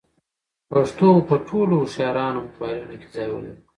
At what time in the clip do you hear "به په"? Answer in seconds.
1.15-1.35